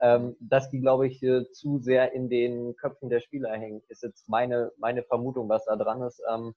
ähm, 0.00 0.36
dass 0.40 0.70
die, 0.70 0.80
glaube 0.80 1.06
ich, 1.06 1.22
äh, 1.22 1.50
zu 1.52 1.78
sehr 1.78 2.12
in 2.12 2.28
den 2.28 2.76
Köpfen 2.76 3.08
der 3.10 3.20
Spieler 3.20 3.50
hängen. 3.52 3.82
Ist 3.88 4.02
jetzt 4.02 4.28
meine, 4.28 4.72
meine 4.78 5.02
Vermutung, 5.02 5.48
was 5.48 5.64
da 5.66 5.76
dran 5.76 6.02
ist, 6.02 6.22
ähm, 6.30 6.54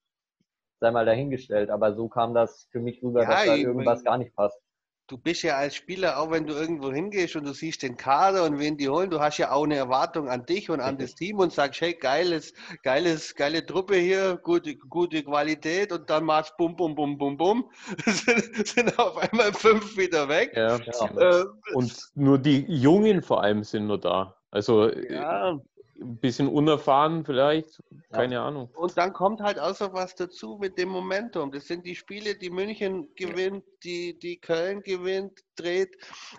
sei 0.79 0.91
mal 0.91 1.05
dahingestellt. 1.05 1.69
Aber 1.69 1.93
so 1.93 2.07
kam 2.07 2.33
das 2.33 2.67
für 2.71 2.79
mich 2.79 3.01
rüber, 3.03 3.23
Ja, 3.23 3.29
dass 3.29 3.45
da 3.45 3.55
irgendwas 3.55 3.99
mein- 3.99 4.05
gar 4.05 4.17
nicht 4.17 4.35
passt. 4.35 4.59
Du 5.07 5.17
bist 5.17 5.43
ja 5.43 5.57
als 5.57 5.75
Spieler, 5.75 6.17
auch 6.17 6.31
wenn 6.31 6.47
du 6.47 6.53
irgendwo 6.53 6.91
hingehst 6.91 7.35
und 7.35 7.45
du 7.45 7.53
siehst 7.53 7.83
den 7.83 7.97
Kader 7.97 8.45
und 8.45 8.57
wen 8.57 8.77
die 8.77 8.87
holen, 8.87 9.09
du 9.09 9.19
hast 9.19 9.37
ja 9.37 9.51
auch 9.51 9.65
eine 9.65 9.75
Erwartung 9.75 10.29
an 10.29 10.45
dich 10.45 10.69
und 10.69 10.79
an 10.79 10.97
das 10.97 11.13
Team 11.13 11.39
und 11.39 11.51
sagst, 11.51 11.81
hey, 11.81 11.93
geiles, 11.93 12.53
geiles, 12.83 13.35
geile 13.35 13.65
Truppe 13.65 13.95
hier, 13.95 14.39
gute, 14.41 14.75
gute 14.77 15.21
Qualität 15.23 15.91
und 15.91 16.09
dann 16.09 16.23
machst 16.23 16.55
bum, 16.57 16.75
bum, 16.77 16.95
bum, 16.95 17.17
bum, 17.17 17.35
bum, 17.35 17.69
sind, 18.05 18.67
sind 18.67 18.97
auf 18.97 19.17
einmal 19.17 19.51
fünf 19.51 19.97
wieder 19.97 20.29
weg. 20.29 20.53
Ja. 20.55 20.77
Ja. 20.77 21.41
Äh, 21.41 21.45
Und 21.73 21.93
nur 22.15 22.39
die 22.39 22.65
Jungen 22.67 23.21
vor 23.21 23.43
allem 23.43 23.63
sind 23.63 23.87
nur 23.87 23.99
da. 23.99 24.35
Also 24.51 24.87
äh, 24.87 25.13
ja, 25.13 25.59
ein 26.03 26.17
bisschen 26.17 26.47
unerfahren 26.47 27.25
vielleicht, 27.25 27.81
keine 28.11 28.41
Ahnung. 28.41 28.69
und 28.75 28.97
dann 28.97 29.13
kommt 29.13 29.41
halt 29.41 29.59
auch 29.59 29.75
so 29.75 29.93
was 29.93 30.15
dazu 30.15 30.57
mit 30.59 30.77
dem 30.77 30.89
Momentum. 30.89 31.51
Das 31.51 31.67
sind 31.67 31.85
die 31.85 31.95
Spiele, 31.95 32.35
die 32.35 32.49
München 32.49 33.13
gewinnt, 33.15 33.63
die, 33.83 34.17
die 34.19 34.39
Köln 34.39 34.81
gewinnt, 34.81 35.39
dreht. 35.55 35.95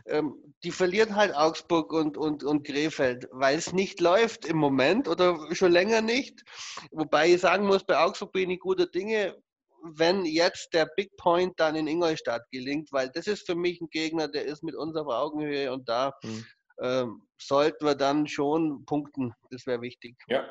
Ähm, 0.06 0.54
die 0.62 0.71
verlieren 0.71 1.16
halt 1.16 1.35
Augsburg 1.35 1.92
und, 1.92 2.16
und, 2.16 2.44
und 2.44 2.66
Krefeld, 2.66 3.28
weil 3.33 3.59
es 3.59 3.73
nicht 3.73 4.00
läuft 4.00 4.47
im 4.47 4.56
Moment 4.56 5.09
oder 5.09 5.38
schon 5.54 5.73
länger 5.73 6.00
nicht. 6.00 6.42
Wobei 6.92 7.30
ich 7.30 7.40
sagen 7.40 7.66
muss, 7.66 7.85
bei 7.85 7.99
Augsburg 7.99 8.33
bin 8.33 8.50
ich 8.50 8.61
guter 8.61 8.87
Dinge, 8.87 9.37
wenn 9.97 10.25
jetzt 10.25 10.73
der 10.73 10.88
Big 10.97 11.14
Point 11.18 11.54
dann 11.59 11.76
in 11.76 11.87
Ingolstadt 11.87 12.42
gelingt, 12.50 12.90
weil 12.90 13.11
das 13.11 13.26
ist 13.26 13.47
für 13.47 13.54
mich 13.54 13.80
ein 13.80 13.88
Gegner, 13.90 14.28
der 14.28 14.47
ist 14.47 14.62
mit 14.62 14.75
uns 14.75 14.97
auf 14.97 15.09
Augenhöhe 15.09 15.73
und 15.73 15.88
da 15.88 16.12
Hm. 16.23 16.44
Ähm, 16.81 17.23
sollten 17.38 17.85
wir 17.87 17.95
dann 17.95 18.26
schon 18.26 18.85
punkten. 18.85 19.35
Das 19.50 19.66
wäre 19.66 19.81
wichtig. 19.81 20.16
Ja, 20.28 20.45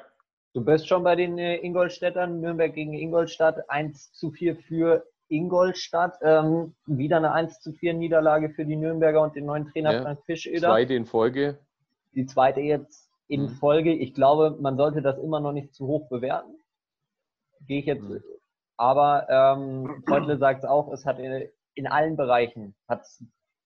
Du 0.55 0.63
bist 0.63 0.87
schon 0.87 1.03
bei 1.03 1.15
den 1.15 1.39
äh, 1.39 1.57
Ingolstädtern, 1.57 2.39
Nürnberg 2.39 2.73
gegen 2.75 2.93
Ingolstadt, 2.93 3.67
1 3.71 4.13
zu 4.13 4.29
4 4.29 4.55
für 4.55 5.03
Ingolstadt. 5.27 6.15
Ähm, 6.21 6.75
wieder 6.85 7.17
eine 7.17 7.31
1 7.31 7.59
zu 7.59 7.73
4 7.73 7.95
Niederlage 7.95 8.51
für 8.51 8.63
die 8.63 8.75
Nürnberger 8.75 9.21
und 9.23 9.35
den 9.35 9.45
neuen 9.47 9.67
Trainer 9.71 9.93
Ja, 9.93 10.01
Frank 10.03 10.19
Fischeder. 10.25 10.67
Zweite 10.69 10.93
in 10.93 11.07
Folge. 11.07 11.57
Die 12.13 12.27
zweite 12.27 12.59
jetzt 12.59 13.09
in 13.27 13.45
Mhm. 13.45 13.49
Folge. 13.49 13.93
Ich 13.93 14.13
glaube, 14.13 14.55
man 14.61 14.77
sollte 14.77 15.01
das 15.01 15.17
immer 15.17 15.39
noch 15.39 15.53
nicht 15.53 15.73
zu 15.73 15.87
hoch 15.87 16.07
bewerten. 16.07 16.53
Gehe 17.67 17.79
ich 17.79 17.87
jetzt. 17.87 18.03
Mhm. 18.03 18.21
Aber 18.77 19.27
ähm, 19.29 20.03
Freutle 20.07 20.37
sagt 20.37 20.63
es 20.63 20.69
auch, 20.69 20.91
es 20.93 21.03
hat 21.03 21.17
in, 21.17 21.49
in 21.73 21.87
allen 21.87 22.15
Bereichen 22.15 22.75
hat's 22.87 23.23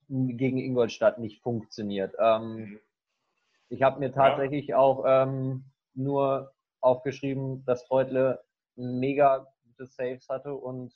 gegen 0.10 0.58
Ingolstadt 0.58 1.20
nicht 1.20 1.42
funktioniert. 1.42 2.16
Ähm, 2.20 2.80
ich 3.70 3.82
habe 3.82 4.00
mir 4.00 4.12
tatsächlich 4.12 4.74
auch 4.74 5.04
ähm, 5.06 5.66
nur 5.94 6.54
aufgeschrieben, 6.80 7.66
dass 7.66 7.84
Freutle 7.86 8.42
mega 8.76 9.48
gute 9.64 9.86
Saves 9.86 10.30
hatte 10.30 10.54
und 10.54 10.94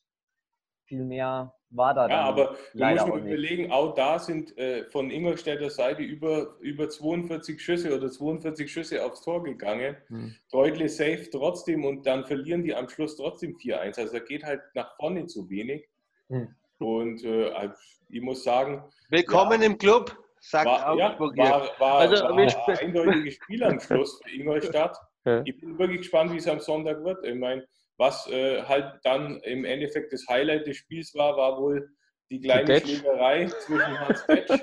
viel 0.86 1.04
mehr 1.04 1.54
war 1.70 1.94
da 1.94 2.08
Ja, 2.10 2.22
aber 2.24 2.58
du 2.74 2.86
musst 2.86 3.08
mir 3.08 3.16
überlegen, 3.16 3.72
auch 3.72 3.96
da 3.96 4.20
sind 4.20 4.58
äh, 4.58 4.84
von 4.90 5.10
Ingolstädter 5.10 5.70
Seite 5.70 6.02
über, 6.02 6.58
über 6.60 6.90
42 6.90 7.62
Schüsse 7.62 7.96
oder 7.96 8.12
42 8.12 8.72
Schüsse 8.72 9.04
aufs 9.06 9.22
Tor 9.22 9.44
gegangen. 9.44 9.96
Hm. 10.08 10.36
Deutlich 10.52 10.96
safe 10.96 11.30
trotzdem 11.32 11.86
und 11.86 12.06
dann 12.06 12.26
verlieren 12.26 12.64
die 12.64 12.76
am 12.76 12.90
Schluss 12.90 13.16
trotzdem 13.16 13.56
4-1. 13.56 14.00
Also 14.00 14.14
da 14.14 14.20
geht 14.20 14.44
halt 14.44 14.62
nach 14.74 14.96
vorne 14.98 15.28
zu 15.28 15.50
wenig. 15.50 15.88
Hm. 16.28 16.54
Und 16.82 17.24
äh, 17.24 17.50
also 17.52 17.76
ich 18.10 18.22
muss 18.22 18.44
sagen, 18.44 18.84
Willkommen 19.10 19.62
im 19.62 19.78
Club, 19.78 20.18
sagt 20.40 20.66
war, 20.66 20.98
ja, 20.98 21.10
Augsburg 21.10 21.34
hier. 21.36 21.44
war, 21.44 21.70
war, 21.80 22.00
Also, 22.00 22.24
war 22.24 22.38
ein 22.38 22.78
eindeutiges 22.80 23.36
Spiel 23.36 23.64
am 23.64 23.80
Schluss 23.80 24.20
für 24.24 24.36
Ingolstadt. 24.36 24.98
Ja. 25.24 25.44
Ich 25.46 25.56
bin 25.60 25.78
wirklich 25.78 26.00
gespannt, 26.00 26.34
wie 26.34 26.38
es 26.38 26.48
am 26.48 26.60
Sonntag 26.60 27.04
wird. 27.04 27.24
Ich 27.24 27.36
meine, 27.36 27.64
was 27.98 28.28
äh, 28.32 28.64
halt 28.64 29.00
dann 29.04 29.40
im 29.42 29.66
Endeffekt 29.66 30.12
das 30.12 30.26
Highlight 30.28 30.66
des 30.66 30.78
Spiels 30.78 31.14
war, 31.14 31.38
war 31.38 31.60
wohl 31.60 31.92
die 32.32 32.40
kleine 32.40 32.66
Detsch. 32.66 32.88
Schlägerei 32.88 33.46
zwischen 33.46 34.00
Hans 34.00 34.26
Detsch, 34.26 34.60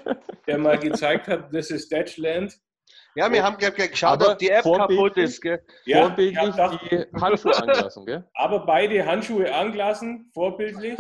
der 0.48 0.58
mal 0.58 0.76
gezeigt 0.76 1.28
hat, 1.28 1.54
das 1.54 1.70
ist 1.70 1.92
Detschland. 1.92 2.58
Ja, 3.14 3.30
wir 3.30 3.44
haben 3.44 3.56
glaub, 3.56 3.78
ich, 3.78 3.90
geschaut, 3.92 4.20
Aber 4.20 4.32
ob 4.32 4.38
die 4.38 4.50
App 4.50 4.64
kaputt 4.64 5.16
ist. 5.16 5.40
Gell? 5.40 5.62
Ja, 5.84 5.98
ich 5.98 6.06
Vorbildlich 6.06 6.50
gedacht, 6.50 6.80
die 6.90 7.20
Handschuhe 7.20 7.56
angelassen, 7.56 8.06
gell? 8.06 8.25
aber 8.34 8.66
beide 8.66 9.06
Handschuhe 9.06 9.54
angelassen, 9.54 10.28
vorbildlich. 10.34 10.98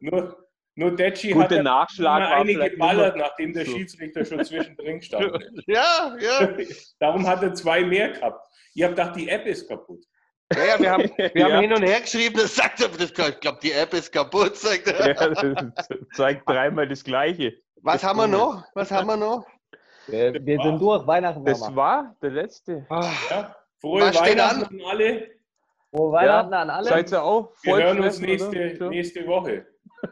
Nur, 0.00 0.46
nur 0.74 0.94
Detschi 0.96 1.32
hat 1.32 1.50
Nachschlag 1.50 2.20
mal 2.20 2.30
war 2.30 2.36
eine 2.36 2.52
vielleicht 2.52 2.72
geballert, 2.72 3.16
nachdem 3.16 3.52
der 3.52 3.64
so. 3.66 3.72
Schiedsrichter 3.72 4.24
schon 4.24 4.44
zwischendrin 4.44 5.02
stand. 5.02 5.38
Ja, 5.66 6.16
ja. 6.20 6.48
Darum 7.00 7.26
hat 7.26 7.42
er 7.42 7.54
zwei 7.54 7.82
mehr 7.84 8.10
gehabt. 8.10 8.46
Ich 8.74 8.82
habe 8.82 8.94
gedacht, 8.94 9.16
die 9.16 9.28
App 9.28 9.46
ist 9.46 9.68
kaputt. 9.68 10.04
Ja, 10.54 10.64
ja 10.64 10.80
wir 10.80 10.90
haben, 10.92 11.10
wir 11.16 11.30
Ja. 11.34 11.50
haben 11.52 11.60
hin 11.62 11.72
und 11.72 11.82
her 11.82 12.00
geschrieben, 12.00 12.36
das 12.36 12.54
sagt 12.54 12.80
er, 12.80 12.88
das, 12.88 13.10
ich 13.10 13.40
glaube, 13.40 13.58
die 13.62 13.72
App 13.72 13.92
ist 13.92 14.12
kaputt, 14.12 14.56
sagt 14.56 14.86
er. 14.86 15.08
Ja, 15.14 15.28
das 15.74 15.88
zeigt 16.14 16.48
dreimal 16.48 16.88
das 16.88 17.02
Gleiche. 17.04 17.54
Was 17.82 18.02
haben 18.04 18.18
wir 18.18 18.26
noch? 18.28 18.64
Was 18.74 18.90
haben 18.90 19.06
wir 19.08 19.16
noch? 19.16 19.44
Wir, 20.06 20.32
wir 20.34 20.62
sind 20.62 20.80
durch, 20.80 21.06
Weihnachten 21.06 21.44
Das 21.44 21.60
war 21.76 22.16
der 22.22 22.30
letzte. 22.30 22.86
Ah, 22.88 23.10
Ja, 23.30 23.56
frohe 23.78 24.00
Was 24.00 24.18
Weihnachten 24.18 24.80
an 24.80 24.86
alle. 24.86 25.37
Frohe 25.98 26.12
Weihnachten 26.12 26.54
an 26.54 26.70
alle. 26.70 26.88
Seid 26.88 27.10
ihr 27.12 27.22
auch 27.22 27.52
Wir 27.62 27.76
hören 27.76 28.00
uns 28.00 28.20
nächste, 28.20 28.76
oder? 28.76 28.88
nächste 28.88 29.26
Woche. 29.26 29.66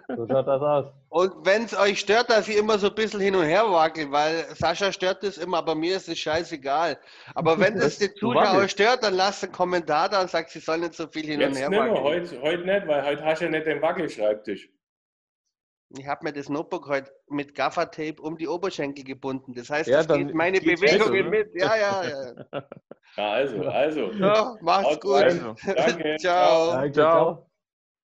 So 0.08 0.26
schaut 0.26 0.48
das 0.48 0.60
aus. 0.62 0.86
Und 1.10 1.46
wenn 1.46 1.62
es 1.64 1.78
euch 1.78 2.00
stört, 2.00 2.28
dass 2.28 2.48
ich 2.48 2.56
immer 2.56 2.76
so 2.76 2.88
ein 2.88 2.94
bisschen 2.96 3.20
hin 3.20 3.36
und 3.36 3.44
her 3.44 3.70
wackel, 3.70 4.10
weil 4.10 4.44
Sascha 4.54 4.90
stört 4.90 5.22
das 5.22 5.38
immer, 5.38 5.58
aber 5.58 5.76
mir 5.76 5.96
ist 5.96 6.08
es 6.08 6.18
scheißegal. 6.18 6.98
Aber 7.36 7.60
wenn 7.60 7.76
das 7.78 7.98
die 7.98 8.08
Du 8.08 8.32
Zuschauer 8.32 8.66
stört, 8.68 9.04
dann 9.04 9.14
lasst 9.14 9.44
einen 9.44 9.52
Kommentar 9.52 10.08
da 10.08 10.22
und 10.22 10.30
sagt, 10.30 10.50
sie 10.50 10.58
sollen 10.58 10.80
nicht 10.80 10.94
so 10.94 11.06
viel 11.06 11.24
hin 11.24 11.34
und 11.40 11.50
Jetzt 11.50 11.58
her 11.60 11.70
nicht 11.70 11.78
mehr, 11.78 11.88
wackeln. 11.90 12.02
heute, 12.04 12.42
heute 12.42 12.64
nicht, 12.64 12.86
weil 12.88 13.04
heute 13.04 13.24
hast 13.24 13.40
du 13.40 13.44
ja 13.44 13.50
nicht 13.52 13.66
den 13.66 13.80
Wackelschreibtisch. 13.80 14.68
Ich 15.90 16.06
habe 16.06 16.24
mir 16.24 16.32
das 16.32 16.48
Notebook 16.48 16.88
heute 16.88 17.12
mit 17.28 17.54
Gaffertape 17.54 18.20
um 18.20 18.36
die 18.36 18.48
Oberschenkel 18.48 19.04
gebunden. 19.04 19.54
Das 19.54 19.70
heißt, 19.70 19.88
Ja, 19.88 20.02
das 20.02 20.16
geht 20.16 20.34
meine 20.34 20.60
Bewegungen 20.60 21.30
besser, 21.30 21.44
mit. 21.44 21.54
Ja, 21.54 21.76
ja, 21.76 22.04
ja. 22.04 22.64
Ja, 23.16 23.30
also, 23.30 23.62
also. 23.62 24.12
ja 24.12 24.56
macht's 24.60 24.90
Haut 24.90 25.00
gut. 25.00 25.14
rein. 25.14 25.40
Also. 25.40 25.54
Danke. 25.74 26.16
Ciao. 26.20 26.72
Danke, 26.72 26.92
Ciao. 26.92 27.34
ciao. 27.34 27.50